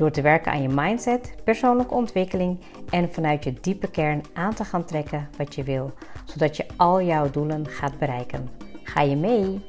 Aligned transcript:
Door 0.00 0.10
te 0.10 0.22
werken 0.22 0.52
aan 0.52 0.62
je 0.62 0.68
mindset, 0.68 1.34
persoonlijke 1.44 1.94
ontwikkeling 1.94 2.60
en 2.90 3.12
vanuit 3.12 3.44
je 3.44 3.52
diepe 3.60 3.90
kern 3.90 4.22
aan 4.32 4.54
te 4.54 4.64
gaan 4.64 4.84
trekken 4.84 5.28
wat 5.36 5.54
je 5.54 5.62
wil, 5.62 5.92
zodat 6.24 6.56
je 6.56 6.66
al 6.76 7.02
jouw 7.02 7.30
doelen 7.30 7.66
gaat 7.66 7.98
bereiken. 7.98 8.48
Ga 8.82 9.02
je 9.02 9.16
mee? 9.16 9.60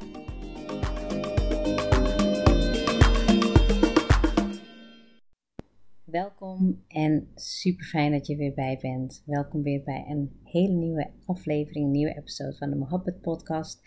Welkom 6.04 6.84
en 6.88 7.32
super 7.36 7.86
fijn 7.86 8.12
dat 8.12 8.28
je 8.28 8.36
weer 8.36 8.54
bij 8.54 8.78
bent. 8.82 9.24
Welkom 9.26 9.64
weer 9.64 9.84
bij 9.84 10.06
een 10.10 10.40
hele 10.44 10.74
nieuwe 10.74 11.10
aflevering, 11.26 11.86
een 11.86 11.92
nieuwe 11.92 12.18
episode 12.18 12.58
van 12.58 12.70
de 12.70 12.76
Mohabbat 12.76 13.22
podcast. 13.22 13.82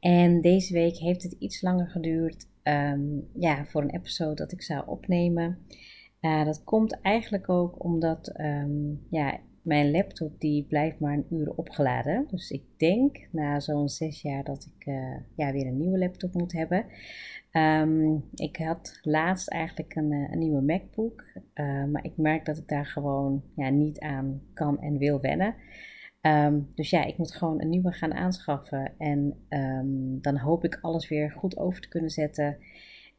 En 0.00 0.40
deze 0.40 0.72
week 0.72 0.96
heeft 0.96 1.22
het 1.22 1.32
iets 1.32 1.62
langer 1.62 1.88
geduurd 1.88 2.49
Ehm, 2.62 3.18
ja, 3.34 3.64
voor 3.64 3.82
een 3.82 3.94
episode 3.94 4.34
dat 4.34 4.52
ik 4.52 4.62
zou 4.62 4.86
opnemen. 4.86 5.58
Uh, 6.20 6.44
dat 6.44 6.64
komt 6.64 7.00
eigenlijk 7.00 7.48
ook 7.48 7.84
omdat 7.84 8.28
ehm, 8.28 8.94
ja, 9.10 9.38
mijn 9.62 9.90
laptop 9.90 10.40
die 10.40 10.64
blijft 10.64 11.00
maar 11.00 11.12
een 11.12 11.26
uur 11.30 11.50
opgeladen. 11.54 12.26
Dus 12.30 12.50
ik 12.50 12.62
denk 12.76 13.28
na 13.32 13.60
zo'n 13.60 13.88
zes 13.88 14.22
jaar 14.22 14.44
dat 14.44 14.72
ik 14.76 14.86
uh, 14.86 15.16
ja, 15.36 15.52
weer 15.52 15.66
een 15.66 15.78
nieuwe 15.78 15.98
laptop 15.98 16.34
moet 16.34 16.52
hebben. 16.52 16.84
Um, 17.52 18.24
ik 18.34 18.56
had 18.56 18.98
laatst 19.02 19.48
eigenlijk 19.48 19.94
een, 19.94 20.12
eh, 20.12 20.36
nieuwe 20.36 20.62
MacBook. 20.62 21.24
maar 21.92 22.04
ik 22.04 22.16
merk 22.16 22.44
dat 22.44 22.56
ik 22.56 22.68
daar 22.68 22.86
gewoon 22.86 23.42
ja, 23.56 23.68
niet 23.68 24.00
aan 24.00 24.42
kan 24.54 24.80
en 24.80 24.98
wil 24.98 25.20
wennen. 25.20 25.54
Um, 26.22 26.72
dus 26.74 26.90
ja, 26.90 27.04
ik 27.04 27.18
moet 27.18 27.34
gewoon 27.34 27.60
een 27.60 27.68
nieuwe 27.68 27.92
gaan 27.92 28.14
aanschaffen. 28.14 28.92
En 28.98 29.46
um, 29.48 30.20
dan 30.20 30.36
hoop 30.36 30.64
ik 30.64 30.78
alles 30.80 31.08
weer 31.08 31.30
goed 31.30 31.56
over 31.56 31.80
te 31.80 31.88
kunnen 31.88 32.10
zetten. 32.10 32.58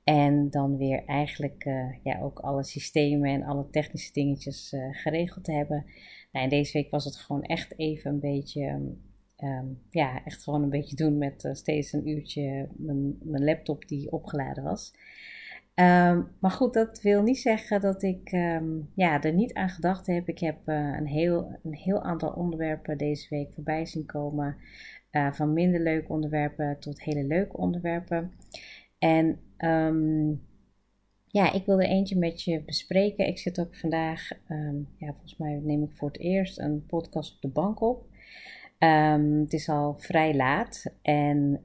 En 0.03 0.49
dan 0.49 0.77
weer 0.77 1.05
eigenlijk 1.05 1.65
uh, 1.65 1.95
ja, 2.03 2.19
ook 2.21 2.39
alle 2.39 2.63
systemen 2.63 3.29
en 3.29 3.43
alle 3.43 3.69
technische 3.69 4.13
dingetjes 4.13 4.73
uh, 4.73 4.87
geregeld 4.91 5.43
te 5.43 5.51
hebben. 5.51 5.85
Nou, 6.31 6.45
en 6.45 6.49
deze 6.49 6.77
week 6.77 6.91
was 6.91 7.05
het 7.05 7.15
gewoon 7.15 7.43
echt 7.43 7.79
even 7.79 8.11
een 8.11 8.19
beetje. 8.19 8.79
Um, 9.37 9.81
ja, 9.89 10.25
echt 10.25 10.43
gewoon 10.43 10.63
een 10.63 10.69
beetje 10.69 10.95
doen 10.95 11.17
met 11.17 11.43
uh, 11.43 11.53
steeds 11.53 11.93
een 11.93 12.09
uurtje 12.09 12.67
mijn, 12.77 13.17
mijn 13.23 13.43
laptop 13.43 13.87
die 13.87 14.11
opgeladen 14.11 14.63
was. 14.63 14.93
Um, 15.75 16.27
maar 16.39 16.51
goed, 16.51 16.73
dat 16.73 17.01
wil 17.01 17.21
niet 17.21 17.37
zeggen 17.37 17.81
dat 17.81 18.03
ik 18.03 18.31
um, 18.31 18.89
ja, 18.95 19.21
er 19.21 19.33
niet 19.33 19.53
aan 19.53 19.69
gedacht 19.69 20.07
heb. 20.07 20.27
Ik 20.27 20.39
heb 20.39 20.57
uh, 20.65 20.75
een, 20.75 21.07
heel, 21.07 21.59
een 21.63 21.75
heel 21.75 22.01
aantal 22.01 22.29
onderwerpen 22.29 22.97
deze 22.97 23.27
week 23.29 23.53
voorbij 23.53 23.85
zien 23.85 24.05
komen. 24.05 24.57
Uh, 25.11 25.31
van 25.31 25.53
minder 25.53 25.81
leuke 25.81 26.11
onderwerpen 26.11 26.79
tot 26.79 27.03
hele 27.03 27.23
leuke 27.23 27.57
onderwerpen. 27.57 28.31
En 28.99 29.39
um, 29.57 30.41
ja, 31.27 31.51
ik 31.53 31.65
wil 31.65 31.79
er 31.81 31.89
eentje 31.89 32.17
met 32.17 32.43
je 32.43 32.63
bespreken. 32.63 33.27
Ik 33.27 33.37
zit 33.37 33.59
ook 33.59 33.75
vandaag, 33.75 34.29
ja, 34.97 35.11
volgens 35.11 35.37
mij 35.37 35.59
neem 35.63 35.83
ik 35.83 35.91
voor 35.93 36.07
het 36.07 36.19
eerst 36.19 36.59
een 36.59 36.85
podcast 36.85 37.35
op 37.35 37.41
de 37.41 37.47
bank 37.47 37.81
op. 37.81 38.05
het 39.41 39.53
is 39.53 39.69
al 39.69 39.95
vrij 39.97 40.35
laat 40.35 40.95
en 41.01 41.63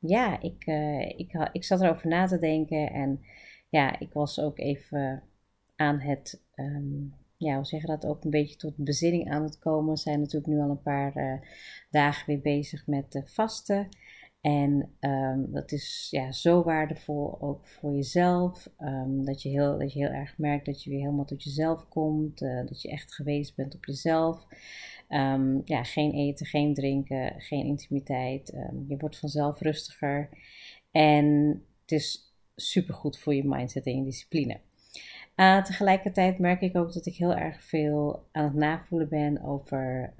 ja, 0.00 0.40
ik, 0.40 0.66
uh, 0.66 1.08
ik, 1.08 1.48
ik 1.52 1.64
zat 1.64 1.80
erover 1.80 2.08
na 2.08 2.26
te 2.26 2.38
denken 2.38 2.90
en 2.92 3.20
ja, 3.68 3.98
ik 3.98 4.12
was 4.12 4.40
ook 4.40 4.58
even 4.58 5.22
aan 5.76 6.00
het, 6.00 6.42
um, 6.54 7.14
ja, 7.36 7.54
hoe 7.54 7.64
zeg 7.64 7.80
je 7.80 7.86
dat, 7.86 8.06
ook 8.06 8.24
een 8.24 8.30
beetje 8.30 8.56
tot 8.56 8.76
bezinning 8.76 9.30
aan 9.30 9.42
het 9.42 9.58
komen. 9.58 9.90
We 9.90 9.98
zijn 9.98 10.20
natuurlijk 10.20 10.52
nu 10.52 10.60
al 10.60 10.70
een 10.70 10.82
paar 10.82 11.16
uh, 11.16 11.40
dagen 11.90 12.26
weer 12.26 12.40
bezig 12.40 12.86
met 12.86 13.12
de 13.12 13.26
vasten. 13.26 13.88
En 14.40 14.92
um, 15.00 15.52
dat 15.52 15.72
is 15.72 16.06
ja, 16.10 16.32
zo 16.32 16.62
waardevol 16.62 17.40
ook 17.40 17.66
voor 17.66 17.94
jezelf. 17.94 18.68
Um, 18.78 19.24
dat, 19.24 19.42
je 19.42 19.48
heel, 19.48 19.78
dat 19.78 19.92
je 19.92 19.98
heel 19.98 20.08
erg 20.08 20.38
merkt 20.38 20.66
dat 20.66 20.82
je 20.82 20.90
weer 20.90 21.00
helemaal 21.00 21.24
tot 21.24 21.42
jezelf 21.42 21.88
komt. 21.88 22.42
Uh, 22.42 22.66
dat 22.66 22.82
je 22.82 22.90
echt 22.90 23.14
geweest 23.14 23.56
bent 23.56 23.74
op 23.74 23.84
jezelf. 23.84 24.46
Um, 25.08 25.62
ja, 25.64 25.82
geen 25.84 26.12
eten, 26.12 26.46
geen 26.46 26.74
drinken, 26.74 27.40
geen 27.40 27.66
intimiteit. 27.66 28.52
je 28.88 28.96
wordt 28.96 29.18
vanzelf 29.18 29.60
rustiger. 29.60 30.28
En 30.90 31.26
het 31.80 31.92
is 31.92 32.34
supergoed 32.56 33.18
voor 33.18 33.34
je 33.34 33.48
mindset 33.48 33.86
en 33.86 33.96
je 33.96 34.04
discipline. 34.04 34.60
Uh, 35.36 35.64
tegelijkertijd 35.64 36.38
merk 36.38 36.60
ik 36.60 36.76
ook 36.76 36.92
dat 36.92 37.06
ik 37.06 37.14
heel 37.14 37.34
erg 37.34 37.62
veel 37.62 38.28
aan 38.32 38.44
het 38.44 38.54
navoelen 38.54 39.08
ben 39.08 39.42
over 39.42 40.14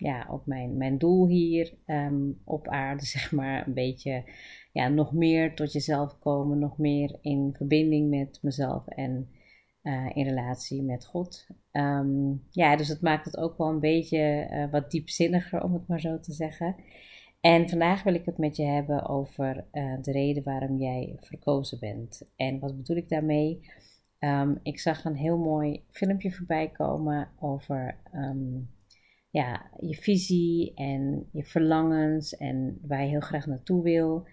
ja, 0.00 0.26
ook 0.30 0.46
mijn, 0.46 0.76
mijn 0.76 0.98
doel 0.98 1.26
hier 1.26 1.74
um, 1.86 2.40
op 2.44 2.68
aarde, 2.68 3.04
zeg 3.16 3.32
maar. 3.32 3.66
Een 3.66 3.74
beetje 3.74 4.24
ja, 4.72 4.88
nog 4.88 5.12
meer 5.12 5.54
tot 5.54 5.72
jezelf 5.72 6.18
komen, 6.18 6.58
nog 6.58 6.78
meer 6.78 7.18
in 7.20 7.54
verbinding 7.56 8.10
met 8.10 8.38
mezelf 8.42 8.86
en 8.86 9.28
uh, 9.82 10.10
in 10.14 10.24
relatie 10.24 10.82
met 10.82 11.06
God. 11.06 11.46
Um, 11.72 12.42
ja, 12.50 12.76
dus 12.76 12.88
dat 12.88 13.00
maakt 13.00 13.24
het 13.24 13.36
ook 13.36 13.58
wel 13.58 13.68
een 13.68 13.80
beetje 13.80 14.48
uh, 14.50 14.70
wat 14.70 14.90
diepzinniger, 14.90 15.62
om 15.62 15.72
het 15.72 15.88
maar 15.88 16.00
zo 16.00 16.20
te 16.20 16.32
zeggen. 16.32 16.76
En 17.40 17.68
vandaag 17.68 18.02
wil 18.02 18.14
ik 18.14 18.24
het 18.24 18.38
met 18.38 18.56
je 18.56 18.64
hebben 18.64 19.08
over 19.08 19.64
uh, 19.72 19.94
de 20.02 20.12
reden 20.12 20.42
waarom 20.42 20.78
jij 20.78 21.16
verkozen 21.20 21.78
bent. 21.78 22.30
En 22.36 22.58
wat 22.58 22.76
bedoel 22.76 22.96
ik 22.96 23.08
daarmee? 23.08 23.60
Um, 24.18 24.58
ik 24.62 24.80
zag 24.80 25.04
een 25.04 25.16
heel 25.16 25.38
mooi 25.38 25.84
filmpje 25.90 26.32
voorbij 26.32 26.68
komen 26.68 27.28
over 27.38 27.96
ja, 29.30 29.70
je 29.80 29.94
visie 29.94 30.74
en 30.74 31.28
je 31.32 31.44
verlangens 31.44 32.36
en 32.36 32.78
waar 32.82 33.02
je 33.02 33.08
heel 33.08 33.20
graag 33.20 33.46
naartoe 33.46 33.82
wil. 33.82 34.26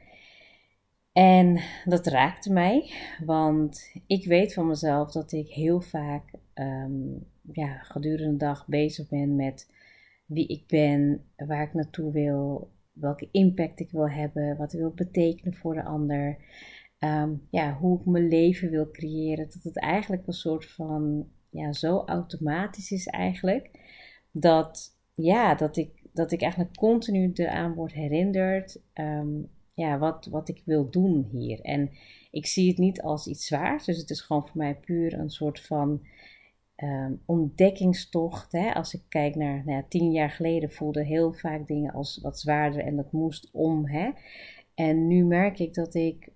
En 1.12 1.60
dat 1.86 2.08
raakte 2.08 2.54
mij, 2.54 2.92
want 3.26 3.92
ik 4.08 4.26
weet 4.26 4.54
van 4.54 4.68
mezelf 4.68 5.12
dat 5.12 5.32
ik 5.32 5.48
heel 5.48 5.82
vaak 5.82 6.34
um, 6.54 7.28
ja, 7.52 7.78
gedurende 7.78 8.32
de 8.32 8.38
dag 8.38 8.68
bezig 8.68 9.10
ben 9.10 9.36
met 9.36 9.72
wie 10.26 10.48
ik 10.48 10.68
ben, 10.68 11.26
waar 11.36 11.64
ik 11.64 11.74
naartoe 11.74 12.12
wil, 12.12 12.72
welke 12.92 13.30
impact 13.32 13.80
ik 13.80 13.92
wil 13.92 14.10
hebben, 14.10 14.58
wat 14.58 14.74
ik 14.74 14.80
wil 14.80 14.94
betekenen 14.94 15.54
voor 15.54 15.74
de 15.74 15.84
ander. 15.84 16.38
Um, 17.00 17.42
ja, 17.52 17.74
hoe 17.74 18.00
ik 18.00 18.06
mijn 18.06 18.28
leven 18.28 18.70
wil 18.70 18.92
creëren. 18.92 19.46
Dat 19.46 19.64
het 19.64 19.80
eigenlijk 19.80 20.28
een 20.28 20.34
soort 20.34 20.66
van, 20.66 21.28
ja, 21.50 21.74
zo 21.74 22.04
automatisch 22.06 22.92
is 22.92 23.08
eigenlijk. 23.08 23.70
Dat, 24.40 24.98
ja, 25.14 25.56
dat 25.56 25.78
ik, 25.78 25.92
dat 26.14 26.32
ik 26.32 26.42
eigenlijk 26.42 26.76
continu 26.76 27.32
eraan 27.34 27.74
word 27.74 27.94
herinnerd. 27.94 28.82
Um, 28.94 29.50
ja, 29.74 29.98
wat, 29.98 30.26
wat 30.26 30.50
ik 30.50 30.62
wil 30.66 30.90
doen 30.90 31.28
hier. 31.32 31.62
En 31.62 31.92
ik 32.32 32.46
zie 32.46 32.68
het 32.68 32.78
niet 32.78 33.02
als 33.02 33.28
iets 33.28 33.46
zwaars. 33.46 33.86
Dus 33.86 33.98
het 33.98 34.10
is 34.10 34.22
gewoon 34.22 34.48
voor 34.48 34.58
mij 34.58 34.76
puur 34.76 35.14
een 35.14 35.30
soort 35.30 35.62
van 35.62 36.02
um, 36.84 37.22
ontdekkingstocht. 37.26 38.52
Hè? 38.52 38.74
Als 38.74 38.94
ik 38.94 39.02
kijk 39.10 39.36
naar 39.36 39.64
nou 39.66 39.78
ja, 39.78 39.86
tien 39.90 40.12
jaar 40.12 40.30
geleden 40.30 40.72
voelde 40.72 41.04
heel 41.04 41.34
vaak 41.34 41.68
dingen 41.68 41.94
als 41.94 42.20
wat 42.22 42.40
zwaarder 42.40 42.82
en 42.82 42.96
dat 42.96 43.12
moest 43.12 43.50
om. 43.52 43.88
Hè? 43.88 44.12
En 44.76 45.08
nu 45.08 45.24
merk 45.24 45.60
ik 45.60 45.74
dat 45.74 45.94
ik 45.94 46.30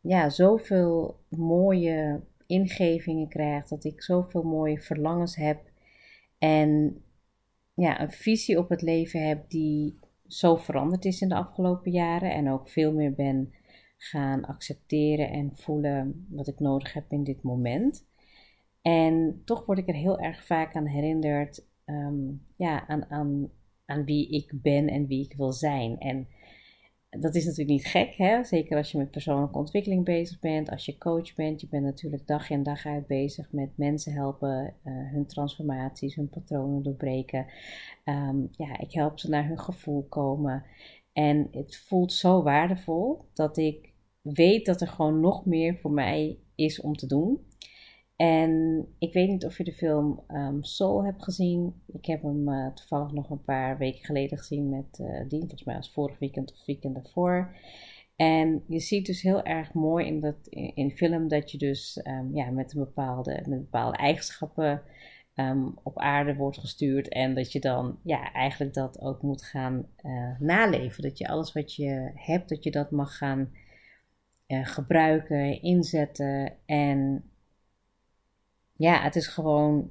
ja, 0.00 0.28
zoveel 0.30 1.20
mooie 1.28 2.20
ingevingen 2.46 3.28
krijg, 3.28 3.66
dat 3.68 3.84
ik 3.84 4.02
zoveel 4.02 4.42
mooie 4.42 4.80
verlangens 4.80 5.36
heb 5.36 5.60
en 6.38 7.02
ja, 7.80 8.00
een 8.00 8.10
visie 8.10 8.58
op 8.58 8.68
het 8.68 8.82
leven 8.82 9.28
heb 9.28 9.50
die 9.50 9.98
zo 10.26 10.56
veranderd 10.56 11.04
is 11.04 11.20
in 11.20 11.28
de 11.28 11.34
afgelopen 11.34 11.92
jaren 11.92 12.32
en 12.32 12.50
ook 12.50 12.68
veel 12.68 12.92
meer 12.92 13.14
ben 13.14 13.52
gaan 13.96 14.44
accepteren 14.44 15.30
en 15.30 15.50
voelen 15.54 16.26
wat 16.30 16.48
ik 16.48 16.58
nodig 16.58 16.92
heb 16.92 17.04
in 17.08 17.24
dit 17.24 17.42
moment. 17.42 18.06
En 18.82 19.42
toch 19.44 19.66
word 19.66 19.78
ik 19.78 19.88
er 19.88 19.94
heel 19.94 20.18
erg 20.18 20.46
vaak 20.46 20.74
aan 20.74 20.86
herinnerd 20.86 21.66
um, 21.86 22.46
ja, 22.56 22.86
aan, 22.88 23.10
aan, 23.10 23.50
aan 23.86 24.04
wie 24.04 24.30
ik 24.30 24.52
ben 24.62 24.88
en 24.88 25.06
wie 25.06 25.24
ik 25.24 25.36
wil 25.36 25.52
zijn. 25.52 25.98
En 25.98 26.26
dat 27.18 27.34
is 27.34 27.44
natuurlijk 27.44 27.70
niet 27.70 27.86
gek, 27.86 28.14
hè? 28.14 28.44
zeker 28.44 28.76
als 28.76 28.92
je 28.92 28.98
met 28.98 29.10
persoonlijke 29.10 29.58
ontwikkeling 29.58 30.04
bezig 30.04 30.38
bent, 30.38 30.70
als 30.70 30.84
je 30.84 30.98
coach 30.98 31.34
bent. 31.34 31.60
Je 31.60 31.68
bent 31.68 31.84
natuurlijk 31.84 32.26
dag 32.26 32.50
in 32.50 32.62
dag 32.62 32.86
uit 32.86 33.06
bezig 33.06 33.52
met 33.52 33.76
mensen 33.76 34.12
helpen, 34.12 34.74
uh, 34.84 34.92
hun 35.12 35.26
transformaties, 35.26 36.14
hun 36.14 36.28
patronen 36.28 36.82
doorbreken. 36.82 37.46
Um, 38.04 38.48
ja, 38.56 38.78
ik 38.78 38.92
help 38.92 39.18
ze 39.18 39.28
naar 39.28 39.46
hun 39.46 39.58
gevoel 39.58 40.06
komen. 40.08 40.64
En 41.12 41.48
het 41.50 41.76
voelt 41.76 42.12
zo 42.12 42.42
waardevol 42.42 43.24
dat 43.34 43.56
ik 43.56 43.92
weet 44.22 44.66
dat 44.66 44.80
er 44.80 44.88
gewoon 44.88 45.20
nog 45.20 45.46
meer 45.46 45.76
voor 45.76 45.92
mij 45.92 46.38
is 46.54 46.80
om 46.80 46.96
te 46.96 47.06
doen. 47.06 47.40
En 48.20 48.86
ik 48.98 49.12
weet 49.12 49.28
niet 49.28 49.44
of 49.44 49.56
je 49.56 49.64
de 49.64 49.72
film 49.72 50.20
um, 50.28 50.62
Soul 50.64 51.04
hebt 51.04 51.22
gezien. 51.22 51.82
Ik 51.86 52.04
heb 52.04 52.22
hem 52.22 52.48
uh, 52.48 52.72
toevallig 52.72 53.12
nog 53.12 53.30
een 53.30 53.44
paar 53.44 53.78
weken 53.78 54.04
geleden 54.04 54.38
gezien 54.38 54.68
met 54.68 54.98
uh, 54.98 55.28
Dien. 55.28 55.40
Volgens 55.40 55.64
mij 55.64 55.76
als 55.76 55.92
vorig 55.92 56.18
weekend 56.18 56.52
of 56.52 56.66
weekend 56.66 56.94
daarvoor. 56.94 57.56
En 58.16 58.64
je 58.66 58.78
ziet 58.78 59.06
dus 59.06 59.22
heel 59.22 59.42
erg 59.42 59.72
mooi 59.72 60.06
in, 60.06 60.20
dat, 60.20 60.46
in, 60.74 60.90
film 60.90 61.28
dat 61.28 61.50
je 61.50 61.58
dus 61.58 62.00
um, 62.06 62.34
ja, 62.34 62.50
met, 62.50 62.74
een 62.74 62.80
bepaalde, 62.80 63.44
met 63.48 63.58
bepaalde 63.58 63.96
eigenschappen 63.96 64.82
um, 65.34 65.78
op 65.82 65.98
aarde 65.98 66.34
wordt 66.34 66.58
gestuurd. 66.58 67.08
En 67.08 67.34
dat 67.34 67.52
je 67.52 67.60
dan 67.60 67.98
ja, 68.02 68.32
eigenlijk 68.32 68.74
dat 68.74 69.00
ook 69.00 69.22
moet 69.22 69.44
gaan 69.44 69.86
uh, 70.02 70.40
naleven. 70.40 71.02
Dat 71.02 71.18
je 71.18 71.28
alles 71.28 71.52
wat 71.52 71.74
je 71.74 72.10
hebt, 72.14 72.48
dat 72.48 72.64
je 72.64 72.70
dat 72.70 72.90
mag 72.90 73.16
gaan 73.16 73.50
gebruiken, 74.46 75.62
inzetten. 75.62 76.52
En 76.66 77.24
ja, 78.80 79.02
het 79.02 79.16
is 79.16 79.26
gewoon 79.26 79.90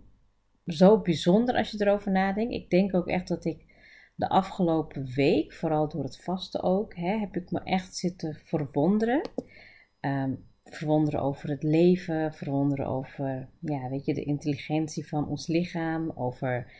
zo 0.65 1.01
bijzonder 1.01 1.55
als 1.55 1.71
je 1.71 1.85
erover 1.85 2.11
nadenkt. 2.11 2.53
Ik 2.53 2.69
denk 2.69 2.95
ook 2.95 3.07
echt 3.07 3.27
dat 3.27 3.45
ik 3.45 3.65
de 4.15 4.29
afgelopen 4.29 5.11
week, 5.15 5.53
vooral 5.53 5.89
door 5.89 6.03
het 6.03 6.21
vasten 6.23 6.63
ook, 6.63 6.95
hè, 6.95 7.17
heb 7.17 7.35
ik 7.35 7.51
me 7.51 7.61
echt 7.63 7.95
zitten 7.95 8.39
verwonderen. 8.45 9.29
Um, 10.01 10.47
verwonderen 10.63 11.21
over 11.21 11.49
het 11.49 11.63
leven, 11.63 12.33
verwonderen 12.33 12.87
over 12.87 13.49
ja, 13.59 13.89
weet 13.89 14.05
je, 14.05 14.13
de 14.13 14.23
intelligentie 14.23 15.07
van 15.07 15.27
ons 15.27 15.47
lichaam, 15.47 16.11
over 16.15 16.71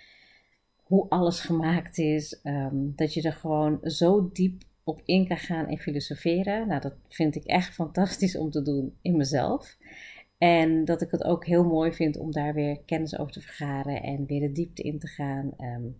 hoe 0.83 1.09
alles 1.09 1.39
gemaakt 1.39 1.97
is. 1.97 2.39
Um, 2.43 2.93
dat 2.95 3.13
je 3.13 3.21
er 3.21 3.33
gewoon 3.33 3.79
zo 3.81 4.29
diep 4.33 4.61
op 4.83 5.01
in 5.05 5.27
kan 5.27 5.37
gaan 5.37 5.67
en 5.67 5.77
filosoferen. 5.77 6.67
Nou, 6.67 6.81
dat 6.81 6.95
vind 7.07 7.35
ik 7.35 7.43
echt 7.43 7.73
fantastisch 7.73 8.37
om 8.37 8.51
te 8.51 8.61
doen 8.61 8.97
in 9.01 9.17
mezelf. 9.17 9.77
En 10.39 10.85
dat 10.85 11.01
ik 11.01 11.11
het 11.11 11.23
ook 11.23 11.45
heel 11.45 11.63
mooi 11.63 11.93
vind 11.93 12.17
om 12.17 12.31
daar 12.31 12.53
weer 12.53 12.79
kennis 12.85 13.17
over 13.17 13.33
te 13.33 13.41
vergaren 13.41 14.03
en 14.03 14.25
weer 14.25 14.39
de 14.39 14.51
diepte 14.51 14.81
in 14.81 14.99
te 14.99 15.07
gaan. 15.07 15.53
Um, 15.57 15.97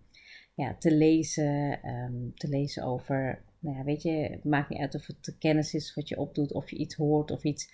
ja, 0.60 0.76
te 0.80 0.92
lezen, 0.96 1.88
um, 1.90 2.32
te 2.36 2.48
lezen 2.48 2.84
over, 2.84 3.44
nou 3.60 3.78
ja, 3.78 3.84
weet 3.84 4.02
je, 4.02 4.12
het 4.12 4.44
maakt 4.44 4.70
niet 4.70 4.80
uit 4.80 4.96
of 4.96 5.08
het 5.08 5.36
kennis 5.40 5.74
is 5.74 5.94
wat 5.94 6.08
je 6.08 6.18
opdoet, 6.18 6.54
of 6.54 6.70
je 6.70 6.78
iets 6.78 6.96
hoort 6.96 7.32
of 7.32 7.44
iets. 7.44 7.74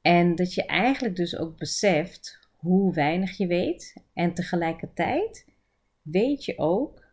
En 0.00 0.34
dat 0.34 0.54
je 0.54 0.66
eigenlijk 0.66 1.16
dus 1.16 1.36
ook 1.36 1.58
beseft 1.58 2.38
hoe 2.56 2.94
weinig 2.94 3.36
je 3.36 3.46
weet. 3.46 3.96
En 4.14 4.34
tegelijkertijd 4.34 5.46
weet 6.02 6.44
je 6.44 6.58
ook 6.58 7.06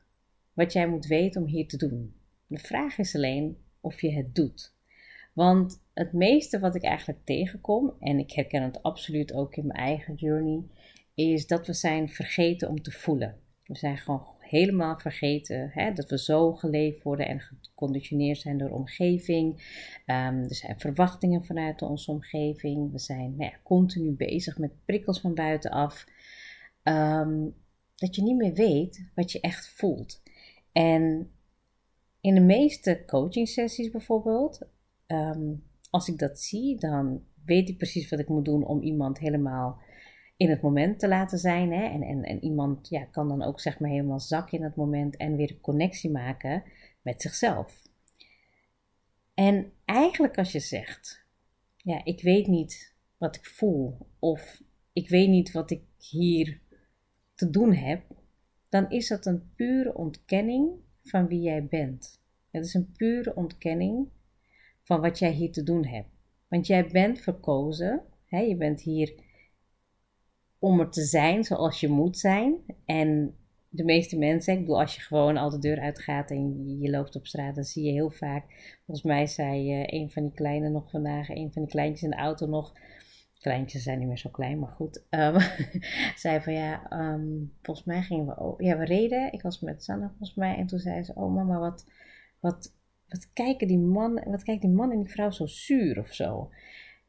wat 0.54 0.74
jij 0.74 0.88
moet 0.88 1.06
weten 1.06 1.42
om 1.42 1.48
hier 1.48 1.68
te 1.68 1.78
doen. 1.78 2.16
De 2.48 2.60
vraag 2.60 2.98
is 2.98 3.16
alleen 3.16 3.58
of 3.82 4.02
je 4.02 4.12
het 4.12 4.36
doet. 4.36 4.74
Want 5.34 5.84
het 5.94 6.14
meeste 6.14 6.60
wat 6.60 6.76
ik 6.76 6.84
eigenlijk 6.84 7.20
tegenkom, 7.24 7.94
en 8.00 8.20
ik 8.20 8.32
herken 8.32 8.64
het 8.64 8.84
absoluut 8.84 9.34
ook 9.34 9.56
in 9.56 9.68
mijn 9.68 9.80
eigen 9.80 10.16
journey, 10.16 10.64
is 11.14 11.48
dat 11.48 11.68
we 11.68 11.74
zijn 11.74 12.10
vergeten 12.10 12.70
om 12.70 12.82
te 12.82 12.92
voelen. 12.92 13.36
We 13.64 13.76
zijn 13.76 13.98
gewoon 13.98 14.26
helemaal 14.40 15.00
vergeten 15.00 15.70
hè, 15.74 15.94
dat 15.94 16.10
we 16.10 16.20
zo 16.20 16.54
geleefd 16.54 17.04
worden 17.04 17.28
en 17.28 17.40
geconditioneerd 17.40 18.38
zijn 18.38 18.58
door 18.58 18.70
omgeving. 18.70 19.54
Um, 20.06 20.44
er 20.44 20.56
zijn 20.56 20.80
verwachtingen 20.80 21.46
vanuit 21.46 21.82
onze 21.82 22.12
omgeving. 22.12 22.92
We 22.92 23.00
zijn 23.00 23.36
nou 23.36 23.52
ja, 23.52 23.60
continu 23.64 24.12
bezig 24.12 24.58
met 24.58 24.86
prikkels 24.86 25.20
van 25.20 25.34
buitenaf. 25.34 26.06
Um, 26.84 27.56
dat 27.96 28.16
je 28.16 28.22
niet 28.22 28.38
meer 28.38 28.54
weet 28.54 29.10
wat 29.16 29.32
je 29.32 29.40
echt 29.40 29.70
voelt. 29.70 30.22
En 30.72 31.32
in 32.22 32.36
de 32.36 32.42
meeste 32.42 33.04
coaching 33.06 33.48
sessies 33.48 33.90
bijvoorbeeld, 33.90 34.68
um, 35.12 35.64
als 35.90 36.08
ik 36.08 36.18
dat 36.18 36.40
zie, 36.40 36.78
dan 36.80 37.24
weet 37.46 37.70
ik 37.70 37.78
precies 37.78 38.10
wat 38.10 38.20
ik 38.20 38.28
moet 38.28 38.46
doen 38.46 38.66
om 38.66 38.82
iemand 38.82 39.20
helemaal 39.20 39.82
in 40.38 40.50
het 40.50 40.62
moment 40.62 41.00
te 41.00 41.08
laten 41.08 41.38
zijn. 41.38 41.72
Hè? 41.72 41.84
En, 41.84 42.02
en, 42.02 42.24
en 42.24 42.44
iemand 42.44 42.90
ja, 42.90 43.04
kan 43.04 43.28
dan 43.28 43.44
ook 43.44 43.60
zeg 43.60 43.80
maar 43.80 43.90
helemaal 43.90 44.20
zakken 44.20 44.58
in 44.58 44.64
het 44.64 44.76
moment 44.76 45.18
en 45.18 45.36
weer 45.36 45.52
een 45.52 45.62
connectie 45.62 46.12
maken 46.12 46.64
met 47.02 47.22
zichzelf. 47.22 47.88
En 49.34 49.72
eigenlijk 49.86 50.38
als 50.38 50.52
je 50.52 50.60
zegt, 50.60 51.26
ja, 51.78 52.06
ik 52.06 52.22
weet 52.22 52.48
niet 52.48 52.94
wat 53.18 53.36
ik 53.36 53.46
voel 53.46 53.98
of 54.20 54.62
ik 54.94 55.10
weet 55.10 55.30
niet 55.30 55.52
wat 55.52 55.72
ik 55.72 55.84
hier 55.98 56.60
te 57.36 57.50
doen 57.50 57.74
heb, 57.74 58.02
dan 58.70 58.90
is 58.90 59.08
dat 59.08 59.26
een 59.26 59.52
pure 59.56 59.96
ontkenning 59.96 60.72
van 61.04 61.28
wie 61.28 61.42
jij 61.42 61.66
bent. 61.66 62.22
Het 62.52 62.66
is 62.66 62.74
een 62.74 62.92
pure 62.92 63.36
ontkenning 63.36 64.08
van 64.90 65.02
wat 65.02 65.20
jij 65.20 65.32
hier 65.32 65.52
te 65.52 65.64
doen 65.64 65.86
hebt. 65.86 66.10
Want 66.48 66.68
jij 66.68 66.88
bent 66.88 67.20
verkozen, 67.20 68.02
hè, 68.26 68.40
je 68.40 68.56
bent 68.56 68.82
hier 68.82 69.14
om 70.60 70.80
er 70.80 70.90
te 70.90 71.02
zijn 71.02 71.44
zoals 71.44 71.80
je 71.80 71.88
moet 71.88 72.18
zijn. 72.18 72.56
En 72.86 73.36
de 73.70 73.84
meeste 73.84 74.18
mensen, 74.18 74.54
ik 74.54 74.60
bedoel, 74.60 74.80
als 74.80 74.96
je 74.96 75.02
gewoon 75.02 75.38
al 75.38 75.50
de 75.50 75.60
deur 75.60 75.80
uitgaat 75.80 76.32
en 76.32 76.80
je, 76.80 76.90
loopt 76.90 77.16
op 77.16 77.28
straat, 77.28 77.56
dan 77.56 77.64
zie 77.64 77.84
je 77.84 77.92
heel 77.92 78.10
vaak. 78.10 78.44
Volgens 78.86 79.06
mij 79.06 79.28
zei 79.28 79.82
uh, 79.82 79.84
een 79.88 80.12
van 80.12 80.24
die 80.24 80.34
kleine 80.34 80.70
nog 80.70 80.90
vandaag, 80.90 81.30
een 81.30 81.54
van 81.54 81.62
die 81.62 81.72
kleintjes 81.72 82.04
in 82.04 82.10
de 82.10 82.16
auto 82.16 82.48
nog. 82.48 82.74
Kleintjes 83.40 83.84
zijn 83.84 84.00
niet 84.00 84.08
meer 84.08 84.18
zo 84.18 84.30
klein, 84.30 84.60
maar 84.60 84.70
goed. 84.70 85.04
Um, 85.10 85.40
zei 86.24 86.42
van 86.42 86.54
ja, 86.54 86.92
um, 86.92 87.54
volgens 87.62 87.86
mij 87.86 88.02
gingen 88.02 88.26
we. 88.26 88.64
Ja, 88.64 88.78
we 88.78 88.86
reden. 88.86 89.34
Ik 89.34 89.42
was 89.42 89.60
met 89.60 89.84
Sanna 89.84 90.08
volgens 90.08 90.36
mij. 90.36 90.56
En 90.56 90.68
toen 90.68 90.80
zei 90.80 91.04
ze: 91.04 91.14
Oh, 91.16 91.34
mama, 91.34 91.60
wat, 91.60 91.86
wat, 92.40 92.78
wat 93.10 93.34
kijken 93.34 93.68
die 93.68 93.78
man, 93.80 94.24
wat 94.26 94.44
kijkt 94.44 94.62
die 94.62 94.72
man 94.72 94.92
en 94.92 95.02
die 95.02 95.12
vrouw 95.12 95.32
zo 95.32 95.46
zuur 95.46 96.00
of 96.00 96.14
zo. 96.14 96.50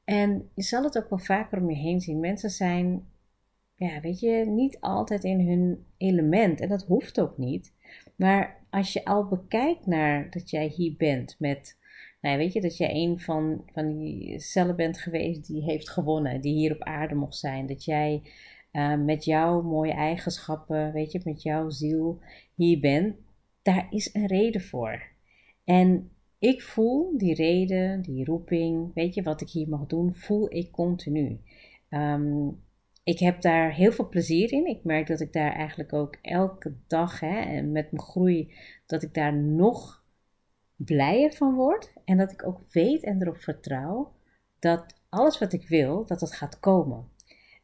En 0.04 0.50
je 0.54 0.62
zal 0.62 0.82
het 0.82 0.98
ook 0.98 1.10
wel 1.10 1.18
vaker 1.18 1.60
om 1.60 1.70
je 1.70 1.76
heen 1.76 2.00
zien. 2.00 2.20
Mensen 2.20 2.50
zijn 2.50 3.06
ja, 3.86 4.00
weet 4.00 4.20
je, 4.20 4.44
niet 4.46 4.80
altijd 4.80 5.24
in 5.24 5.48
hun 5.48 5.86
element. 5.96 6.60
En 6.60 6.68
dat 6.68 6.84
hoeft 6.84 7.20
ook 7.20 7.38
niet. 7.38 7.74
Maar 8.16 8.64
als 8.70 8.92
je 8.92 9.04
al 9.04 9.28
bekijkt 9.28 9.86
naar 9.86 10.30
dat 10.30 10.50
jij 10.50 10.66
hier 10.66 10.94
bent 10.96 11.36
met, 11.38 11.78
nou 12.20 12.38
weet 12.38 12.52
je, 12.52 12.60
dat 12.60 12.76
jij 12.76 12.94
een 12.94 13.20
van, 13.20 13.62
van 13.72 13.98
die 13.98 14.40
cellen 14.40 14.76
bent 14.76 14.98
geweest 14.98 15.46
die 15.46 15.62
heeft 15.62 15.90
gewonnen, 15.90 16.40
die 16.40 16.54
hier 16.54 16.74
op 16.74 16.82
aarde 16.82 17.14
mocht 17.14 17.36
zijn. 17.36 17.66
Dat 17.66 17.84
jij 17.84 18.22
uh, 18.72 18.96
met 18.96 19.24
jouw 19.24 19.62
mooie 19.62 19.92
eigenschappen, 19.92 20.92
weet 20.92 21.12
je, 21.12 21.20
met 21.24 21.42
jouw 21.42 21.70
ziel 21.70 22.20
hier 22.54 22.80
bent. 22.80 23.16
Daar 23.62 23.86
is 23.90 24.14
een 24.14 24.26
reden 24.26 24.62
voor. 24.62 25.02
En 25.70 26.10
ik 26.38 26.62
voel 26.62 27.18
die 27.18 27.34
reden, 27.34 28.02
die 28.02 28.24
roeping, 28.24 28.94
weet 28.94 29.14
je, 29.14 29.22
wat 29.22 29.40
ik 29.40 29.48
hier 29.48 29.68
mag 29.68 29.86
doen, 29.86 30.14
voel 30.14 30.54
ik 30.54 30.70
continu. 30.70 31.40
Um, 31.90 32.58
ik 33.04 33.18
heb 33.18 33.40
daar 33.40 33.74
heel 33.74 33.92
veel 33.92 34.08
plezier 34.08 34.52
in. 34.52 34.66
Ik 34.66 34.84
merk 34.84 35.06
dat 35.06 35.20
ik 35.20 35.32
daar 35.32 35.52
eigenlijk 35.52 35.92
ook 35.92 36.16
elke 36.22 36.74
dag 36.86 37.20
hè, 37.20 37.62
met 37.62 37.92
mijn 37.92 38.02
groei, 38.02 38.52
dat 38.86 39.02
ik 39.02 39.14
daar 39.14 39.36
nog 39.36 40.04
blijer 40.76 41.32
van 41.32 41.54
word. 41.54 41.92
En 42.04 42.16
dat 42.16 42.32
ik 42.32 42.46
ook 42.46 42.60
weet 42.70 43.02
en 43.02 43.22
erop 43.22 43.38
vertrouw 43.38 44.12
dat 44.58 44.94
alles 45.08 45.38
wat 45.38 45.52
ik 45.52 45.68
wil, 45.68 46.06
dat 46.06 46.20
het 46.20 46.32
gaat 46.32 46.60
komen. 46.60 47.08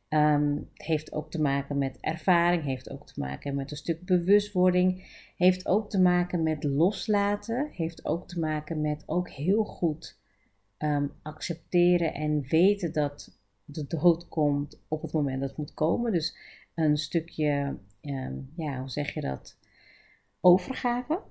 Um, 0.08 0.68
heeft 0.74 1.12
ook 1.12 1.30
te 1.30 1.40
maken 1.40 1.78
met 1.78 1.98
ervaring, 2.00 2.62
heeft 2.62 2.90
ook 2.90 3.06
te 3.06 3.20
maken 3.20 3.54
met 3.54 3.70
een 3.70 3.76
stuk 3.76 4.04
bewustwording, 4.04 5.04
heeft 5.36 5.66
ook 5.66 5.90
te 5.90 6.00
maken 6.00 6.42
met 6.42 6.64
loslaten, 6.64 7.68
heeft 7.72 8.04
ook 8.04 8.28
te 8.28 8.38
maken 8.38 8.80
met 8.80 9.02
ook 9.06 9.30
heel 9.30 9.64
goed 9.64 10.18
um, 10.78 11.12
accepteren 11.22 12.14
en 12.14 12.44
weten 12.48 12.92
dat 12.92 13.38
de 13.64 13.86
dood 13.86 14.28
komt 14.28 14.80
op 14.88 15.02
het 15.02 15.12
moment 15.12 15.40
dat 15.40 15.48
het 15.48 15.58
moet 15.58 15.74
komen. 15.74 16.12
Dus 16.12 16.36
een 16.74 16.96
stukje, 16.96 17.78
ehm, 18.00 18.34
ja, 18.56 18.78
hoe 18.78 18.88
zeg 18.88 19.14
je 19.14 19.20
dat? 19.20 19.58
Overgave. 20.40 21.22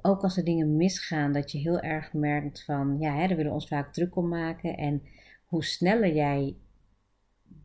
Ook 0.00 0.22
als 0.22 0.36
er 0.36 0.44
dingen 0.44 0.76
misgaan, 0.76 1.32
dat 1.32 1.52
je 1.52 1.58
heel 1.58 1.80
erg 1.80 2.12
merkt 2.12 2.64
van, 2.64 2.96
ja, 3.00 3.12
hè, 3.12 3.26
daar 3.26 3.36
willen 3.36 3.46
we 3.46 3.58
ons 3.58 3.68
vaak 3.68 3.92
druk 3.92 4.16
om 4.16 4.28
maken. 4.28 4.76
En 4.76 5.02
hoe 5.44 5.64
sneller 5.64 6.14
jij 6.14 6.56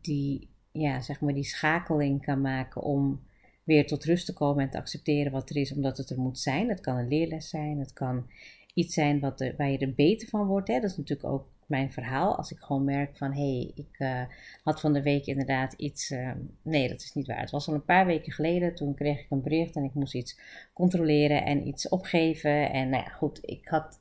die, 0.04 0.48
ja, 0.72 1.00
zeg 1.00 1.20
maar, 1.20 1.34
die 1.34 1.44
schakeling 1.44 2.24
kan 2.24 2.40
maken 2.40 2.82
om 2.82 3.20
weer 3.64 3.86
tot 3.86 4.04
rust 4.04 4.26
te 4.26 4.32
komen 4.32 4.64
en 4.64 4.70
te 4.70 4.78
accepteren 4.78 5.32
wat 5.32 5.50
er 5.50 5.56
is, 5.56 5.74
omdat 5.74 5.96
het 5.96 6.10
er 6.10 6.20
moet 6.20 6.38
zijn. 6.38 6.68
Het 6.68 6.80
kan 6.80 6.96
een 6.96 7.08
leerles 7.08 7.48
zijn, 7.48 7.78
het 7.78 7.92
kan 7.92 8.26
iets 8.74 8.94
zijn 8.94 9.20
wat 9.20 9.40
er, 9.40 9.54
waar 9.56 9.70
je 9.70 9.78
er 9.78 9.94
beter 9.94 10.28
van 10.28 10.46
wordt. 10.46 10.68
Hè. 10.68 10.80
Dat 10.80 10.90
is 10.90 10.96
natuurlijk 10.96 11.28
ook 11.28 11.46
mijn 11.66 11.92
verhaal. 11.92 12.36
Als 12.36 12.50
ik 12.50 12.58
gewoon 12.58 12.84
merk 12.84 13.16
van 13.16 13.32
hé, 13.32 13.52
hey, 13.52 13.72
ik 13.74 13.98
uh, 13.98 14.22
had 14.62 14.80
van 14.80 14.92
de 14.92 15.02
week 15.02 15.26
inderdaad 15.26 15.72
iets. 15.72 16.10
Uh, 16.10 16.30
nee, 16.62 16.88
dat 16.88 17.00
is 17.00 17.12
niet 17.12 17.26
waar. 17.26 17.40
Het 17.40 17.50
was 17.50 17.68
al 17.68 17.74
een 17.74 17.84
paar 17.84 18.06
weken 18.06 18.32
geleden. 18.32 18.74
Toen 18.74 18.94
kreeg 18.94 19.20
ik 19.20 19.30
een 19.30 19.42
bericht 19.42 19.76
en 19.76 19.84
ik 19.84 19.94
moest 19.94 20.14
iets 20.14 20.40
controleren 20.72 21.44
en 21.44 21.66
iets 21.66 21.88
opgeven. 21.88 22.72
En 22.72 22.88
nou 22.88 23.02
ja, 23.02 23.10
goed, 23.10 23.38
ik 23.42 23.68
had. 23.68 24.00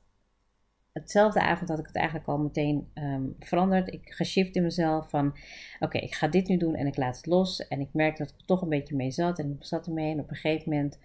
Hetzelfde 0.92 1.42
avond 1.42 1.70
had 1.70 1.80
ik 1.80 1.86
het 1.86 1.96
eigenlijk 1.96 2.28
al 2.28 2.38
meteen 2.38 2.88
um, 2.94 3.36
veranderd. 3.40 3.94
Ik 3.94 4.14
geshift 4.14 4.56
in 4.56 4.64
mezelf 4.64 5.10
van 5.10 5.36
oké, 5.80 5.98
ik 5.98 6.16
ga 6.16 6.28
dit 6.28 6.48
nu 6.48 6.58
doen 6.58 6.76
en 6.76 6.88
ik 6.88 6.98
laat 6.98 7.16
het 7.16 7.26
los. 7.26 7.68
En 7.68 7.80
ik 7.80 7.90
merkte 7.92 8.24
dat 8.24 8.32
ik 8.32 8.40
er 8.40 8.46
toch 8.46 8.62
een 8.62 8.70
beetje 8.70 8.96
mee 8.96 9.12
zat 9.12 9.40
en 9.40 9.52
ik 9.60 9.66
zat 9.66 9.88
ermee. 9.88 10.12
En 10.12 10.20
op 10.20 10.30
een 10.30 10.36
gegeven 10.36 10.70
moment 10.72 11.00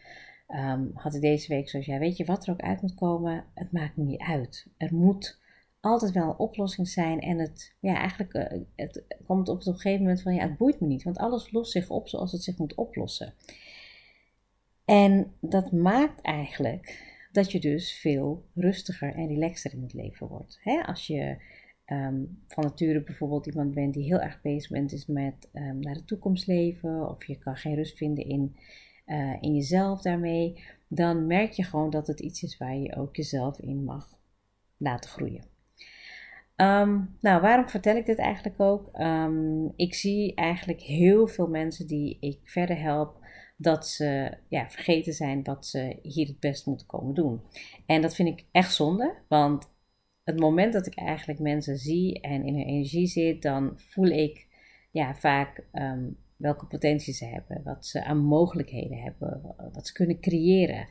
um, 0.48 0.90
had 0.94 1.14
ik 1.14 1.20
deze 1.20 1.48
week 1.48 1.68
zoals 1.68 1.86
ja, 1.86 1.98
weet 1.98 2.16
je 2.16 2.24
wat 2.24 2.46
er 2.46 2.52
ook 2.52 2.60
uit 2.60 2.82
moet 2.82 2.94
komen, 2.94 3.44
het 3.54 3.72
maakt 3.72 3.96
me 3.96 4.04
niet 4.04 4.20
uit. 4.20 4.66
Er 4.76 4.94
moet 4.94 5.38
altijd 5.80 6.12
wel 6.12 6.28
een 6.28 6.38
oplossing 6.38 6.88
zijn. 6.88 7.20
En 7.20 7.38
het, 7.38 7.74
ja, 7.80 7.94
eigenlijk 7.94 8.34
uh, 8.34 8.60
het 8.76 9.04
komt 9.26 9.48
op 9.48 9.66
een 9.66 9.74
gegeven 9.74 10.02
moment 10.02 10.22
van, 10.22 10.34
ja, 10.34 10.42
het 10.42 10.56
boeit 10.56 10.80
me 10.80 10.86
niet. 10.86 11.02
Want 11.02 11.18
alles 11.18 11.50
lost 11.50 11.72
zich 11.72 11.90
op 11.90 12.08
zoals 12.08 12.32
het 12.32 12.42
zich 12.42 12.58
moet 12.58 12.74
oplossen. 12.74 13.34
En 14.84 15.32
dat 15.40 15.72
maakt 15.72 16.20
eigenlijk 16.20 17.15
dat 17.36 17.52
je 17.52 17.60
dus 17.60 17.92
veel 17.92 18.44
rustiger 18.54 19.14
en 19.14 19.26
relaxter 19.26 19.72
in 19.72 19.82
het 19.82 19.92
leven 19.92 20.28
wordt. 20.28 20.60
als 20.86 21.06
je 21.06 21.36
Ehm, 21.86 22.24
van 22.48 22.64
nature 22.64 23.02
bijvoorbeeld 23.02 23.46
iemand 23.46 23.74
bent 23.74 23.94
die 23.94 24.04
heel 24.04 24.20
erg 24.20 24.40
bezig 24.40 24.70
bent 24.70 24.92
is 24.92 25.06
met 25.06 25.48
um, 25.52 25.80
naar 25.80 25.94
de 25.94 26.04
toekomst 26.04 26.46
leven, 26.46 27.08
of 27.08 27.24
je 27.24 27.38
kan 27.38 27.56
geen 27.56 27.74
rust 27.74 27.96
vinden 27.96 28.24
in, 28.24 28.56
uh, 29.06 29.36
in 29.40 29.54
jezelf 29.54 30.02
daarmee, 30.02 30.64
dan 30.88 31.26
merk 31.26 31.52
je 31.52 31.62
gewoon 31.62 31.90
dat 31.90 32.06
het 32.06 32.20
iets 32.20 32.42
is 32.42 32.56
waar 32.56 32.76
je 32.76 32.96
ook 32.96 33.16
jezelf 33.16 33.58
in 33.58 33.84
mag 33.84 34.18
laten 34.76 35.10
groeien. 35.10 35.44
Ehm, 36.56 37.00
nou, 37.20 37.40
waarom 37.40 37.68
vertel 37.68 37.96
ik 37.96 38.06
dit 38.06 38.18
eigenlijk 38.18 38.60
ook? 38.60 38.90
ik 39.76 39.94
zie 39.94 40.34
eigenlijk 40.34 40.80
heel 40.80 41.26
veel 41.26 41.48
mensen 41.48 41.86
die 41.86 42.16
ik 42.20 42.40
verder 42.44 42.80
help, 42.80 43.25
dat 43.56 43.88
ze 43.88 44.36
ja, 44.48 44.70
vergeten 44.70 45.12
zijn 45.12 45.42
wat 45.42 45.66
ze 45.66 45.98
hier 46.02 46.26
het 46.26 46.40
best 46.40 46.66
moeten 46.66 46.86
komen 46.86 47.14
doen. 47.14 47.40
En 47.86 48.02
dat 48.02 48.14
vind 48.14 48.28
ik 48.28 48.46
echt 48.50 48.74
zonde, 48.74 49.14
want 49.28 49.74
het 50.24 50.38
moment 50.40 50.72
dat 50.72 50.86
ik 50.86 50.94
eigenlijk 50.94 51.38
mensen 51.38 51.76
zie 51.76 52.20
en 52.20 52.44
in 52.44 52.54
hun 52.54 52.66
energie 52.66 53.06
zit, 53.06 53.42
dan 53.42 53.72
voel 53.76 54.06
ik 54.06 54.46
ja, 54.90 55.14
vaak 55.14 55.64
ehm, 55.72 56.08
welke 56.36 56.66
potentie 56.66 57.14
ze 57.14 57.24
hebben, 57.24 57.62
wat 57.64 57.86
ze 57.86 58.04
aan 58.04 58.18
mogelijkheden 58.18 58.98
hebben, 58.98 59.54
wat 59.72 59.86
ze 59.86 59.92
kunnen 59.92 60.20
creëren. 60.20 60.88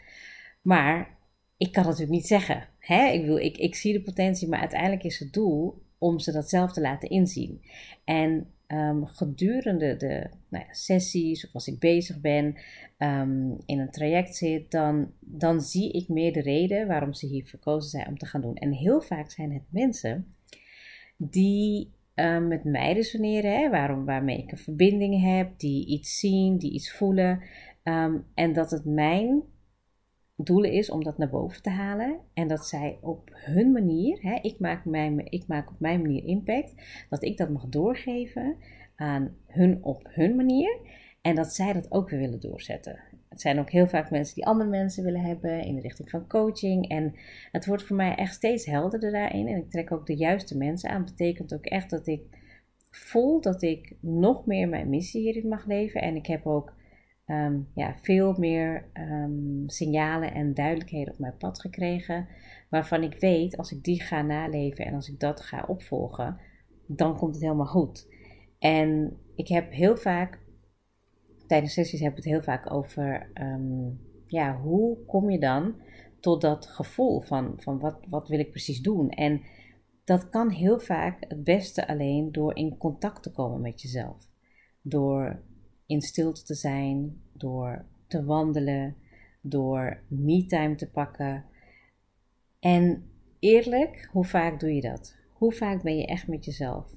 Maar 0.61 1.17
ik 1.57 1.71
kan 1.71 1.83
natuurlijk 1.83 2.11
niet 2.11 2.27
zeggen. 2.27 2.67
Hè? 2.79 3.07
Ik, 3.07 3.25
wil, 3.25 3.37
ik, 3.37 3.57
ik 3.57 3.75
zie 3.75 3.93
de 3.93 4.01
potentie, 4.01 4.47
maar 4.47 4.59
uiteindelijk 4.59 5.03
is 5.03 5.19
het 5.19 5.33
doel 5.33 5.83
om 5.97 6.19
ze 6.19 6.31
dat 6.31 6.49
zelf 6.49 6.71
te 6.71 6.81
laten 6.81 7.09
inzien. 7.09 7.61
En 8.03 8.53
Ehm, 8.75 9.03
gedurende 9.05 9.95
de 9.95 10.29
nou 10.49 10.65
ja, 10.67 10.73
sessies 10.73 11.47
of 11.47 11.53
als 11.53 11.67
ik 11.67 11.79
bezig 11.79 12.21
ben, 12.21 12.45
um, 12.97 13.57
in 13.65 13.79
een 13.79 13.91
traject 13.91 14.35
zit, 14.35 14.71
dan, 14.71 15.11
dan 15.19 15.61
zie 15.61 15.91
ik 15.91 16.07
meer 16.07 16.33
de 16.33 16.41
reden 16.41 16.87
waarom 16.87 17.13
ze 17.13 17.27
hier 17.27 17.45
verkozen 17.45 17.89
zijn 17.89 18.07
om 18.07 18.17
te 18.17 18.25
gaan 18.25 18.41
doen. 18.41 18.55
En 18.55 18.71
heel 18.71 19.01
vaak 19.01 19.31
zijn 19.31 19.51
het 19.51 19.63
mensen 19.69 20.35
die 21.17 21.91
um, 22.15 22.47
met 22.47 22.63
mij 22.63 22.93
resoneren, 22.93 23.59
hè, 23.59 23.69
waarom, 23.69 24.05
waarmee 24.05 24.37
ik 24.37 24.51
een 24.51 24.57
verbinding 24.57 25.21
heb, 25.21 25.59
die 25.59 25.87
iets 25.87 26.19
zien, 26.19 26.57
die 26.57 26.71
iets 26.71 26.91
voelen. 26.91 27.41
en 28.33 28.53
dat 28.53 28.71
het 28.71 28.85
mijn 28.85 29.43
doelen 30.35 30.71
is 30.71 30.89
om 30.89 31.03
dat 31.03 31.17
naar 31.17 31.29
boven 31.29 31.61
te 31.61 31.69
halen. 31.69 32.19
En 32.33 32.47
dat 32.47 32.65
zij 32.65 32.97
op 33.01 33.29
hun 33.33 33.71
manier, 33.71 34.17
hè, 34.21 34.39
ik, 34.41 34.59
maak 34.59 34.85
ik 35.23 35.47
maak 35.47 35.69
op 35.69 35.79
mijn 35.79 36.01
manier 36.01 36.23
impact, 36.23 36.73
dat 37.09 37.23
ik 37.23 37.37
dat 37.37 37.49
mag 37.49 37.65
doorgeven 37.65 38.55
aan 38.95 39.35
hun 39.47 39.83
op 39.83 40.07
hun 40.09 40.35
manier. 40.35 40.79
En 41.21 41.35
dat 41.35 41.53
zij 41.53 41.73
dat 41.73 41.91
ook 41.91 42.09
weer 42.09 42.19
willen 42.19 42.39
doorzetten. 42.39 42.99
Het 43.29 43.41
zijn 43.41 43.59
ook 43.59 43.69
heel 43.69 43.87
vaak 43.87 44.11
mensen 44.11 44.35
die 44.35 44.45
andere 44.45 44.69
mensen 44.69 45.03
willen 45.03 45.21
hebben 45.21 45.61
in 45.61 45.75
de 45.75 45.81
richting 45.81 46.09
van 46.09 46.27
coaching. 46.27 46.89
En 46.89 47.13
het 47.51 47.65
wordt 47.65 47.83
voor 47.83 47.95
mij 47.95 48.15
echt 48.15 48.33
steeds 48.33 48.65
helderder 48.65 49.11
daarin. 49.11 49.47
En 49.47 49.57
ik 49.57 49.69
trek 49.69 49.91
ook 49.91 50.05
de 50.05 50.15
juiste 50.15 50.57
mensen 50.57 50.89
aan. 50.89 51.05
Dat 51.05 51.15
betekent 51.15 51.53
ook 51.53 51.65
echt 51.65 51.89
dat 51.89 52.07
ik 52.07 52.21
voel 52.89 53.41
dat 53.41 53.61
ik 53.61 53.95
nog 53.99 54.45
meer 54.45 54.69
mijn 54.69 54.89
missie 54.89 55.21
hierin 55.21 55.47
mag 55.47 55.65
leven. 55.65 56.01
En 56.01 56.15
ik 56.15 56.25
heb 56.25 56.45
ook 56.45 56.73
Ehm, 57.25 57.59
ja, 57.73 57.95
veel 58.01 58.35
meer 58.37 58.89
um, 58.93 59.63
signalen 59.69 60.33
en 60.33 60.53
duidelijkheden 60.53 61.13
op 61.13 61.19
mijn 61.19 61.37
pad 61.37 61.59
gekregen. 61.59 62.27
Waarvan 62.69 63.03
ik 63.03 63.19
weet, 63.19 63.57
als 63.57 63.71
ik 63.71 63.83
die 63.83 64.01
ga 64.01 64.21
naleven 64.21 64.85
en 64.85 64.93
als 64.93 65.09
ik 65.09 65.19
dat 65.19 65.41
ga 65.41 65.65
opvolgen, 65.67 66.39
dan 66.87 67.17
komt 67.17 67.33
het 67.33 67.43
helemaal 67.43 67.65
goed. 67.65 68.07
En 68.59 69.17
ik 69.35 69.47
heb 69.47 69.71
heel 69.71 69.97
vaak, 69.97 70.39
tijdens 71.47 71.73
sessies 71.73 71.99
heb 71.99 72.11
ik 72.11 72.15
het 72.15 72.25
heel 72.25 72.41
vaak 72.43 72.71
over, 72.71 73.31
um, 73.33 73.99
ja, 74.25 74.57
hoe 74.57 75.05
kom 75.05 75.29
je 75.29 75.39
dan 75.39 75.75
tot 76.19 76.41
dat 76.41 76.67
gevoel 76.67 77.21
van, 77.21 77.53
van 77.57 77.79
wat, 77.79 77.97
wat 78.09 78.27
wil 78.27 78.39
ik 78.39 78.49
precies 78.49 78.81
doen? 78.81 79.09
En 79.09 79.41
dat 80.03 80.29
kan 80.29 80.49
heel 80.49 80.79
vaak 80.79 81.25
het 81.27 81.43
beste 81.43 81.87
alleen 81.87 82.31
door 82.31 82.55
in 82.55 82.77
contact 82.77 83.23
te 83.23 83.31
komen 83.31 83.61
met 83.61 83.81
jezelf. 83.81 84.29
Door 84.81 85.43
in 85.85 86.01
stilte 86.01 86.43
te 86.43 86.53
zijn, 86.53 87.21
door 87.33 87.85
te 88.07 88.25
wandelen, 88.25 88.95
door 89.41 90.01
me-time 90.07 90.75
te 90.75 90.89
pakken. 90.89 91.45
En 92.59 93.09
eerlijk, 93.39 94.09
hoe 94.11 94.25
vaak 94.25 94.59
doe 94.59 94.73
je 94.73 94.81
dat? 94.81 95.15
Hoe 95.33 95.51
vaak 95.53 95.83
ben 95.83 95.97
je 95.97 96.05
echt 96.05 96.27
met 96.27 96.45
jezelf? 96.45 96.91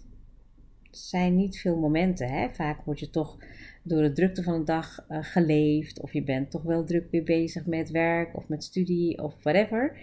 Het 0.82 0.98
zijn 0.98 1.36
niet 1.36 1.58
veel 1.58 1.78
momenten. 1.78 2.28
Hè? 2.28 2.48
Vaak 2.50 2.84
word 2.84 3.00
je 3.00 3.10
toch 3.10 3.38
door 3.82 4.02
de 4.02 4.12
drukte 4.12 4.42
van 4.42 4.58
de 4.58 4.64
dag 4.64 5.06
uh, 5.08 5.18
geleefd, 5.20 6.00
of 6.00 6.12
je 6.12 6.24
bent 6.24 6.50
toch 6.50 6.62
wel 6.62 6.84
druk 6.84 7.10
weer 7.10 7.24
bezig 7.24 7.66
met 7.66 7.90
werk 7.90 8.36
of 8.36 8.48
met 8.48 8.64
studie 8.64 9.22
of 9.22 9.42
whatever. 9.42 9.98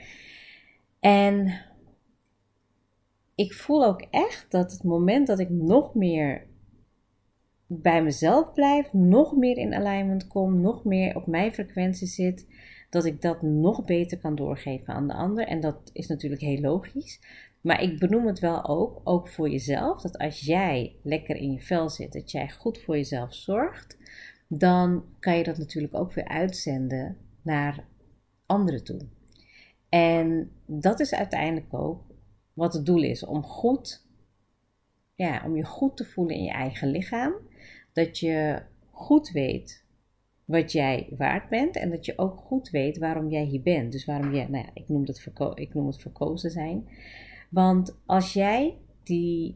En 0.99 1.61
ik 3.35 3.53
voel 3.53 3.85
ook 3.85 4.01
echt 4.01 4.51
dat 4.51 4.71
het 4.71 4.83
moment 4.83 5.27
dat 5.27 5.39
ik 5.39 5.49
nog 5.49 5.95
meer 5.95 6.47
bij 7.67 8.03
mezelf 8.03 8.53
blijf, 8.53 8.93
nog 8.93 9.35
meer 9.35 9.57
in 9.57 9.73
alignment 9.73 10.27
kom, 10.27 10.61
nog 10.61 10.83
meer 10.83 11.15
op 11.15 11.27
mijn 11.27 11.53
frequentie 11.53 12.07
zit, 12.07 12.47
dat 12.89 13.05
ik 13.05 13.21
dat 13.21 13.41
nog 13.41 13.85
beter 13.85 14.17
kan 14.17 14.35
doorgeven 14.35 14.93
aan 14.93 15.07
de 15.07 15.13
ander. 15.13 15.47
En 15.47 15.59
dat 15.59 15.89
is 15.93 16.07
natuurlijk 16.07 16.41
heel 16.41 16.59
logisch. 16.59 17.19
Maar 17.61 17.81
ik 17.81 17.99
benoem 17.99 18.27
het 18.27 18.39
wel 18.39 18.65
ook, 18.65 19.01
ook 19.03 19.29
voor 19.29 19.49
jezelf, 19.49 20.01
dat 20.01 20.17
als 20.17 20.39
jij 20.39 20.95
lekker 21.03 21.35
in 21.35 21.51
je 21.51 21.61
vel 21.61 21.89
zit, 21.89 22.13
dat 22.13 22.31
jij 22.31 22.49
goed 22.49 22.77
voor 22.77 22.95
jezelf 22.95 23.33
zorgt, 23.33 23.97
dan 24.47 25.03
kan 25.19 25.37
je 25.37 25.43
dat 25.43 25.57
natuurlijk 25.57 25.95
ook 25.95 26.13
weer 26.13 26.27
uitzenden 26.27 27.17
naar 27.41 27.83
anderen 28.45 28.83
toe. 28.83 28.99
En 29.89 30.51
dat 30.65 30.99
is 30.99 31.13
uiteindelijk 31.13 31.73
ook 31.73 32.01
wat 32.53 32.73
het 32.73 32.85
doel 32.85 33.03
is, 33.03 33.25
om 33.25 33.43
goed, 33.43 34.05
ja, 35.15 35.41
om 35.45 35.55
je 35.55 35.63
goed 35.63 35.97
te 35.97 36.05
voelen 36.05 36.35
in 36.35 36.43
je 36.43 36.51
eigen 36.51 36.87
lichaam 36.87 37.33
dat 37.95 38.19
je 38.19 38.61
goed 38.91 39.29
weet 39.31 39.85
wat 40.45 40.71
jij 40.71 41.07
waard 41.17 41.49
bent 41.49 41.75
en 41.75 41.89
dat 41.89 42.05
je 42.05 42.17
ook 42.17 42.37
goed 42.37 42.69
weet 42.69 42.97
waarom 42.97 43.29
jij 43.29 43.43
hier 43.43 43.61
bent. 43.61 43.91
Dus 43.91 44.05
waarom 44.05 44.33
jij, 44.33 44.47
nou 44.47 44.65
ja, 44.65 44.71
ik 44.73 44.89
noem 44.89 45.05
verko 45.05 45.51
ik 45.55 45.73
noem 45.73 45.87
het 45.87 46.01
verkozen 46.01 46.51
zijn. 46.51 46.87
Want 47.49 47.97
als 48.05 48.33
jij 48.33 48.77
die 49.03 49.55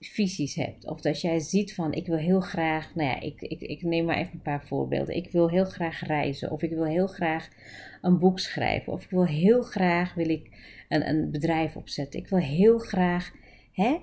visies 0.00 0.54
hebt, 0.54 0.86
of 0.86 1.00
dat 1.00 1.20
jij 1.20 1.38
ziet 1.38 1.74
van 1.74 1.92
ik 1.92 2.06
wil 2.06 2.16
heel 2.16 2.40
graag, 2.40 2.94
nou 2.94 3.08
ja, 3.08 3.20
ik, 3.20 3.40
ik, 3.40 3.60
ik 3.60 3.82
neem 3.82 4.04
maar 4.04 4.16
even 4.16 4.32
een 4.32 4.42
paar 4.42 4.66
voorbeelden. 4.66 5.16
Ik 5.16 5.30
wil 5.30 5.50
heel 5.50 5.64
graag 5.64 6.06
reizen, 6.06 6.50
of 6.50 6.62
ik 6.62 6.70
wil 6.70 6.84
heel 6.84 7.06
graag 7.06 7.48
een 8.02 8.18
boek 8.18 8.38
schrijven, 8.38 8.92
of 8.92 9.04
ik 9.04 9.10
wil 9.10 9.26
heel 9.26 9.62
graag 9.62 10.14
wil 10.14 10.28
ik 10.28 10.50
een, 10.88 11.08
een 11.08 11.30
bedrijf 11.30 11.76
opzetten. 11.76 12.20
Ik 12.20 12.28
wil 12.28 12.38
heel 12.38 12.78
graag, 12.78 13.32
hè, 13.72 13.96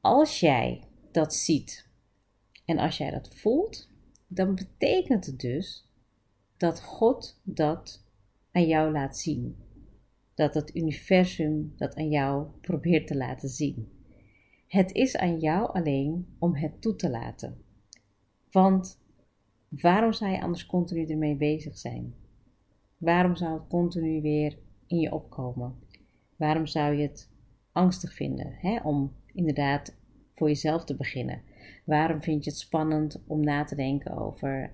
als 0.00 0.40
jij 0.40 0.80
dat 1.10 1.34
ziet, 1.34 1.90
en 2.72 2.78
als 2.78 2.98
jij 2.98 3.10
dat 3.10 3.34
voelt, 3.34 3.90
dan 4.26 4.54
betekent 4.54 5.26
het 5.26 5.40
dus 5.40 5.88
dat 6.56 6.82
God 6.82 7.40
dat 7.42 8.04
aan 8.52 8.66
jou 8.66 8.92
laat 8.92 9.18
zien. 9.18 9.56
Dat 10.34 10.54
het 10.54 10.76
universum 10.76 11.72
dat 11.76 11.94
aan 11.94 12.08
jou 12.08 12.46
probeert 12.60 13.06
te 13.06 13.16
laten 13.16 13.48
zien. 13.48 13.88
Het 14.66 14.92
is 14.92 15.16
aan 15.16 15.38
jou 15.38 15.72
alleen 15.72 16.36
om 16.38 16.54
het 16.54 16.80
toe 16.80 16.96
te 16.96 17.10
laten. 17.10 17.62
Want 18.50 19.00
waarom 19.68 20.12
zou 20.12 20.30
je 20.30 20.42
anders 20.42 20.66
continu 20.66 21.06
ermee 21.06 21.36
bezig 21.36 21.78
zijn? 21.78 22.14
Waarom 22.98 23.36
zou 23.36 23.58
het 23.58 23.68
continu 23.68 24.20
weer 24.20 24.58
in 24.86 24.98
je 24.98 25.12
opkomen? 25.12 25.74
Waarom 26.36 26.66
zou 26.66 26.94
je 26.94 27.02
het 27.02 27.30
angstig 27.72 28.14
vinden 28.14 28.52
hè? 28.52 28.80
om 28.82 29.12
inderdaad 29.32 29.96
voor 30.34 30.48
jezelf 30.48 30.84
te 30.84 30.96
beginnen? 30.96 31.42
Waarom 31.84 32.22
vind 32.22 32.44
je 32.44 32.50
het 32.50 32.58
spannend 32.58 33.22
om 33.26 33.40
na 33.40 33.64
te 33.64 33.74
denken 33.74 34.16
over 34.16 34.70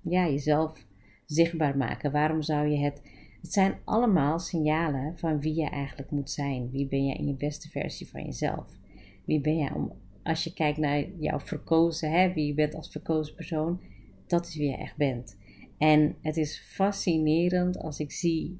ja, 0.00 0.28
jezelf 0.28 0.86
zichtbaar 1.26 1.76
maken? 1.76 2.12
Waarom 2.12 2.42
zou 2.42 2.68
je 2.68 2.78
het. 2.78 3.02
Het 3.40 3.52
zijn 3.52 3.74
allemaal 3.84 4.38
signalen 4.38 5.18
van 5.18 5.40
wie 5.40 5.54
je 5.54 5.68
eigenlijk 5.68 6.10
moet 6.10 6.30
zijn. 6.30 6.70
Wie 6.70 6.86
ben 6.86 7.06
jij 7.06 7.16
in 7.16 7.26
je 7.26 7.34
beste 7.34 7.68
versie 7.68 8.08
van 8.08 8.24
jezelf? 8.24 8.78
Wie 9.24 9.40
ben 9.40 9.56
jij 9.56 9.72
om, 9.72 9.92
als 10.22 10.44
je 10.44 10.52
kijkt 10.52 10.78
naar 10.78 11.04
jouw 11.18 11.40
verkozen, 11.40 12.10
hè, 12.10 12.32
wie 12.32 12.46
je 12.46 12.54
bent 12.54 12.74
als 12.74 12.90
verkozen 12.90 13.34
persoon, 13.34 13.80
dat 14.26 14.46
is 14.46 14.56
wie 14.56 14.70
je 14.70 14.76
echt 14.76 14.96
bent. 14.96 15.38
En 15.78 16.16
het 16.22 16.36
is 16.36 16.60
fascinerend 16.60 17.78
als 17.78 18.00
ik 18.00 18.12
zie 18.12 18.58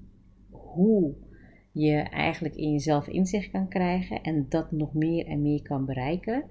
hoe 0.50 1.14
je 1.73 1.97
eigenlijk 1.97 2.54
in 2.54 2.73
jezelf 2.73 3.09
inzicht 3.09 3.50
kan 3.50 3.69
krijgen 3.69 4.23
en 4.23 4.47
dat 4.49 4.73
nog 4.73 4.95
meer 4.95 5.26
en 5.26 5.42
meer 5.42 5.62
kan 5.62 5.85
bereiken. 5.85 6.45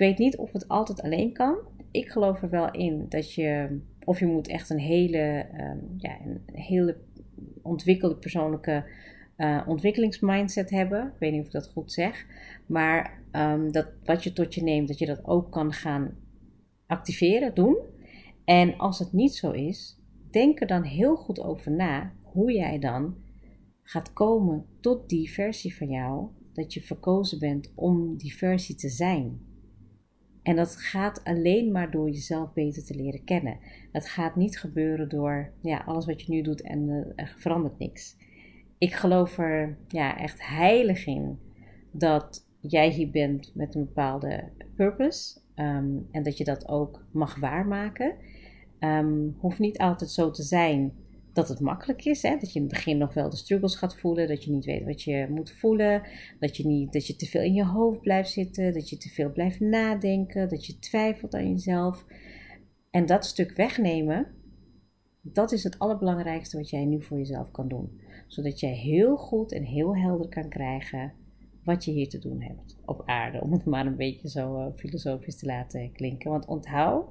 Weet 0.00 0.18
niet 0.18 0.36
of 0.36 0.52
het 0.52 0.68
altijd 0.68 1.02
alleen 1.02 1.32
kan. 1.32 1.56
Ik 1.90 2.08
geloof 2.08 2.42
er 2.42 2.50
wel 2.50 2.70
in 2.70 3.06
dat 3.08 3.34
je, 3.34 3.80
of 4.04 4.18
je 4.18 4.26
moet 4.26 4.48
echt 4.48 4.70
een 4.70 4.78
hele, 4.78 5.46
um, 5.60 5.94
ja, 5.96 6.16
een 6.24 6.40
hele 6.52 6.96
ontwikkelde 7.62 8.16
persoonlijke 8.16 8.84
uh, 9.36 9.62
ontwikkelingsmindset 9.66 10.70
hebben. 10.70 11.06
Ik 11.06 11.18
weet 11.18 11.32
niet 11.32 11.40
of 11.40 11.46
ik 11.46 11.52
dat 11.52 11.68
goed 11.68 11.92
zeg. 11.92 12.26
Maar 12.66 13.22
um, 13.32 13.72
dat 13.72 13.86
wat 14.04 14.24
je 14.24 14.32
tot 14.32 14.54
je 14.54 14.62
neemt, 14.62 14.88
dat 14.88 14.98
je 14.98 15.06
dat 15.06 15.24
ook 15.24 15.52
kan 15.52 15.72
gaan 15.72 16.14
activeren, 16.86 17.54
doen. 17.54 17.76
En 18.44 18.78
als 18.78 18.98
het 18.98 19.12
niet 19.12 19.34
zo 19.34 19.50
is, 19.50 19.98
denk 20.30 20.60
er 20.60 20.66
dan 20.66 20.82
heel 20.82 21.16
goed 21.16 21.40
over 21.40 21.72
na 21.72 22.12
hoe 22.22 22.52
jij 22.52 22.78
dan 22.78 23.14
gaat 23.82 24.12
komen 24.12 24.66
tot 24.80 25.08
die 25.08 25.30
versie 25.30 25.76
van 25.76 25.88
jou, 25.88 26.28
dat 26.52 26.74
je 26.74 26.80
verkozen 26.80 27.38
bent 27.38 27.72
om 27.74 28.16
die 28.16 28.36
versie 28.36 28.74
te 28.74 28.88
zijn. 28.88 29.48
En 30.42 30.56
dat 30.56 30.76
gaat 30.76 31.24
alleen 31.24 31.72
maar 31.72 31.90
door 31.90 32.10
jezelf 32.10 32.52
beter 32.52 32.84
te 32.84 32.94
leren 32.94 33.24
kennen. 33.24 33.58
Dat 33.92 34.08
gaat 34.08 34.36
niet 34.36 34.58
gebeuren 34.58 35.08
door 35.08 35.50
ja, 35.60 35.82
alles 35.86 36.06
wat 36.06 36.22
je 36.22 36.32
nu 36.32 36.42
doet 36.42 36.62
en 36.62 36.88
uh, 36.88 37.12
er 37.16 37.34
verandert 37.38 37.78
niks. 37.78 38.16
Ik 38.78 38.94
geloof 38.94 39.38
er 39.38 39.76
ja, 39.88 40.18
echt 40.18 40.46
heilig 40.46 41.06
in 41.06 41.38
dat 41.90 42.46
jij 42.60 42.90
hier 42.90 43.10
bent 43.10 43.50
met 43.54 43.74
een 43.74 43.84
bepaalde 43.84 44.44
purpose. 44.74 45.38
Um, 45.56 46.08
en 46.10 46.22
dat 46.22 46.38
je 46.38 46.44
dat 46.44 46.68
ook 46.68 47.04
mag 47.10 47.38
waarmaken. 47.38 48.14
Um, 48.78 49.36
hoeft 49.38 49.58
niet 49.58 49.78
altijd 49.78 50.10
zo 50.10 50.30
te 50.30 50.42
zijn 50.42 50.92
dat 51.32 51.48
het 51.48 51.60
makkelijk 51.60 52.04
is. 52.04 52.22
Hè? 52.22 52.36
Dat 52.36 52.52
je 52.52 52.58
in 52.58 52.64
het 52.64 52.74
begin 52.74 52.98
nog 52.98 53.14
wel 53.14 53.30
de 53.30 53.36
struggles 53.36 53.76
gaat 53.76 53.96
voelen. 53.96 54.28
Dat 54.28 54.44
je 54.44 54.50
niet 54.50 54.64
weet 54.64 54.84
wat 54.84 55.02
je 55.02 55.26
moet 55.30 55.52
voelen. 55.52 56.02
Dat 56.38 56.56
je, 56.56 56.66
niet, 56.66 56.92
dat 56.92 57.06
je 57.06 57.16
te 57.16 57.26
veel 57.26 57.42
in 57.42 57.54
je 57.54 57.64
hoofd 57.64 58.00
blijft 58.00 58.30
zitten. 58.30 58.72
Dat 58.72 58.88
je 58.88 58.96
te 58.96 59.08
veel 59.08 59.32
blijft 59.32 59.60
nadenken. 59.60 60.48
Dat 60.48 60.66
je 60.66 60.78
twijfelt 60.78 61.34
aan 61.34 61.50
jezelf. 61.50 62.04
En 62.90 63.06
dat 63.06 63.24
stuk 63.24 63.56
wegnemen, 63.56 64.26
dat 65.22 65.52
is 65.52 65.64
het 65.64 65.78
allerbelangrijkste 65.78 66.56
wat 66.56 66.70
jij 66.70 66.84
nu 66.84 67.02
voor 67.02 67.18
jezelf 67.18 67.50
kan 67.50 67.68
doen. 67.68 68.00
Zodat 68.26 68.60
jij 68.60 68.74
heel 68.74 69.16
goed 69.16 69.52
en 69.52 69.64
heel 69.64 69.96
helder 69.96 70.28
kan 70.28 70.48
krijgen 70.48 71.12
wat 71.64 71.84
je 71.84 71.92
hier 71.92 72.08
te 72.08 72.18
doen 72.18 72.42
hebt 72.42 72.78
op 72.84 73.02
aarde. 73.04 73.40
Om 73.40 73.52
het 73.52 73.64
maar 73.64 73.86
een 73.86 73.96
beetje 73.96 74.28
zo 74.28 74.56
uh, 74.56 74.66
filosofisch 74.74 75.36
te 75.36 75.46
laten 75.46 75.92
klinken. 75.92 76.30
Want 76.30 76.46
onthoud 76.46 77.10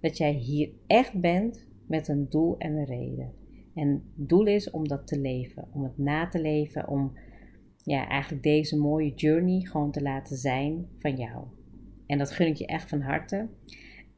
dat 0.00 0.16
jij 0.16 0.32
hier 0.32 0.70
echt 0.86 1.20
bent 1.20 1.66
met 1.86 2.08
een 2.08 2.28
doel 2.28 2.58
en 2.58 2.76
een 2.76 2.84
reden. 2.84 3.39
En 3.74 3.88
het 3.88 4.28
doel 4.28 4.46
is 4.46 4.70
om 4.70 4.88
dat 4.88 5.06
te 5.06 5.20
leven, 5.20 5.68
om 5.72 5.82
het 5.82 5.98
na 5.98 6.28
te 6.28 6.40
leven, 6.40 6.88
om 6.88 7.12
ja, 7.84 8.08
eigenlijk 8.08 8.42
deze 8.42 8.78
mooie 8.78 9.14
journey 9.14 9.60
gewoon 9.60 9.90
te 9.90 10.02
laten 10.02 10.36
zijn 10.36 10.86
van 10.98 11.16
jou. 11.16 11.44
En 12.06 12.18
dat 12.18 12.30
gun 12.30 12.46
ik 12.46 12.56
je 12.56 12.66
echt 12.66 12.88
van 12.88 13.00
harte. 13.00 13.48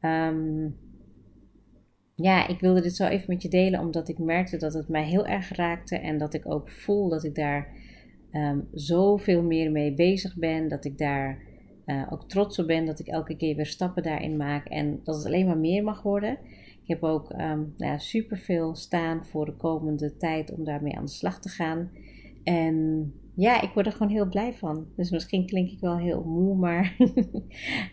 Um, 0.01 0.75
ja, 2.15 2.47
ik 2.47 2.59
wilde 2.59 2.81
dit 2.81 2.95
zo 2.95 3.07
even 3.07 3.25
met 3.33 3.41
je 3.41 3.49
delen, 3.49 3.79
omdat 3.79 4.09
ik 4.09 4.19
merkte 4.19 4.57
dat 4.57 4.73
het 4.73 4.87
mij 4.87 5.05
heel 5.05 5.25
erg 5.25 5.55
raakte 5.55 5.97
en 5.97 6.17
dat 6.17 6.33
ik 6.33 6.51
ook 6.51 6.69
voel 6.69 7.09
dat 7.09 7.23
ik 7.23 7.35
daar 7.35 7.67
um, 8.31 8.67
zoveel 8.71 9.43
meer 9.43 9.71
mee 9.71 9.93
bezig 9.93 10.35
ben, 10.35 10.67
dat 10.67 10.85
ik 10.85 10.97
daar 10.97 11.41
uh, 11.85 12.07
ook 12.09 12.29
trots 12.29 12.59
op 12.59 12.67
ben, 12.67 12.85
dat 12.85 12.99
ik 12.99 13.07
elke 13.07 13.35
keer 13.35 13.55
weer 13.55 13.65
stappen 13.65 14.03
daarin 14.03 14.37
maak 14.37 14.67
en 14.67 14.99
dat 15.03 15.15
het 15.15 15.25
alleen 15.25 15.45
maar 15.45 15.57
meer 15.57 15.83
mag 15.83 16.01
worden. 16.01 16.37
Ik 16.83 16.89
heb 16.89 17.03
ook 17.03 17.31
um, 17.31 17.37
nou 17.77 17.91
ja, 17.91 17.97
superveel 17.97 18.75
staan 18.75 19.25
voor 19.25 19.45
de 19.45 19.55
komende 19.55 20.17
tijd 20.17 20.53
om 20.53 20.63
daarmee 20.63 20.95
aan 20.95 21.05
de 21.05 21.11
slag 21.11 21.39
te 21.39 21.49
gaan. 21.49 21.89
En 22.43 23.13
ja, 23.35 23.61
ik 23.61 23.73
word 23.73 23.85
er 23.85 23.91
gewoon 23.91 24.11
heel 24.11 24.29
blij 24.29 24.53
van. 24.53 24.87
Dus 24.95 25.09
misschien 25.09 25.45
klink 25.45 25.69
ik 25.69 25.79
wel 25.79 25.97
heel 25.97 26.23
moe, 26.23 26.55
maar 26.55 26.95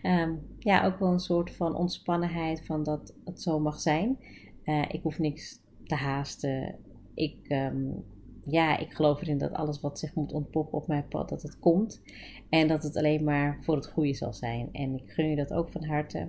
um, 0.02 0.40
ja, 0.58 0.84
ook 0.84 0.98
wel 0.98 1.12
een 1.12 1.18
soort 1.18 1.50
van 1.50 1.74
ontspannenheid 1.74 2.66
van 2.66 2.82
dat 2.82 3.14
het 3.24 3.42
zo 3.42 3.60
mag 3.60 3.80
zijn. 3.80 4.18
Uh, 4.64 4.82
ik 4.88 5.02
hoef 5.02 5.18
niks 5.18 5.60
te 5.84 5.94
haasten. 5.94 6.74
Ik, 7.14 7.36
um, 7.48 8.04
ja, 8.44 8.78
ik 8.78 8.92
geloof 8.92 9.20
erin 9.20 9.38
dat 9.38 9.52
alles 9.52 9.80
wat 9.80 9.98
zich 9.98 10.14
moet 10.14 10.32
ontpoppen 10.32 10.78
op 10.78 10.86
mijn 10.86 11.08
pad, 11.08 11.28
dat 11.28 11.42
het 11.42 11.58
komt. 11.58 12.02
En 12.48 12.68
dat 12.68 12.82
het 12.82 12.96
alleen 12.96 13.24
maar 13.24 13.58
voor 13.62 13.76
het 13.76 13.86
goede 13.86 14.14
zal 14.14 14.32
zijn. 14.32 14.68
En 14.72 14.94
ik 14.94 15.10
gun 15.10 15.28
je 15.28 15.36
dat 15.36 15.52
ook 15.52 15.70
van 15.70 15.84
harte. 15.84 16.28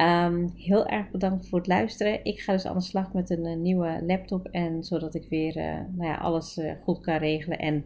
Um, 0.00 0.52
heel 0.56 0.86
erg 0.86 1.10
bedankt 1.10 1.48
voor 1.48 1.58
het 1.58 1.66
luisteren. 1.66 2.24
Ik 2.24 2.40
ga 2.40 2.52
dus 2.52 2.66
aan 2.66 2.76
de 2.76 2.82
slag 2.82 3.12
met 3.12 3.30
een, 3.30 3.44
een 3.44 3.62
nieuwe 3.62 4.02
laptop. 4.06 4.48
En 4.50 4.84
zodat 4.84 5.14
ik 5.14 5.26
weer 5.28 5.56
uh, 5.56 5.64
nou 5.96 6.10
ja, 6.10 6.14
alles 6.14 6.58
uh, 6.58 6.72
goed 6.82 7.00
kan 7.00 7.16
regelen. 7.16 7.58
En 7.58 7.84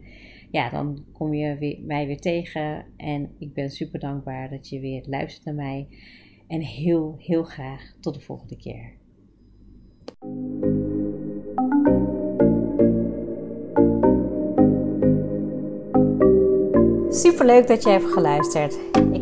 ja, 0.51 0.69
dan 0.69 1.05
kom 1.11 1.33
je 1.33 1.57
weer, 1.57 1.79
mij 1.81 2.07
weer 2.07 2.19
tegen. 2.19 2.85
En 2.97 3.29
ik 3.39 3.53
ben 3.53 3.69
super 3.69 3.99
dankbaar 3.99 4.49
dat 4.49 4.69
je 4.69 4.79
weer 4.79 5.03
luistert 5.07 5.45
naar 5.45 5.55
mij. 5.55 5.87
En 6.47 6.61
heel, 6.61 7.15
heel 7.19 7.43
graag 7.43 7.93
tot 7.99 8.13
de 8.13 8.19
volgende 8.19 8.57
keer. 8.57 8.91
Super 17.09 17.45
leuk 17.45 17.67
dat 17.67 17.83
je 17.83 17.89
hebt 17.89 18.11
geluisterd. 18.11 18.79